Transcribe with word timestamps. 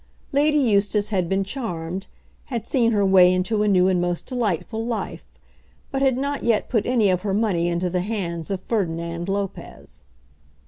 Lady 0.31 0.57
Eustace 0.57 1.09
had 1.09 1.29
been 1.29 1.43
charmed, 1.43 2.07
had 2.45 2.65
seen 2.65 2.91
her 2.91 3.05
way 3.05 3.31
into 3.31 3.61
a 3.61 3.67
new 3.67 3.87
and 3.87 4.01
most 4.01 4.25
delightful 4.25 4.83
life, 4.83 5.27
but 5.91 6.01
had 6.01 6.17
not 6.17 6.41
yet 6.43 6.69
put 6.69 6.87
any 6.87 7.11
of 7.11 7.21
her 7.21 7.35
money 7.35 7.67
into 7.67 7.87
the 7.87 8.01
hands 8.01 8.49
of 8.49 8.59
Ferdinand 8.59 9.29
Lopez. 9.29 10.03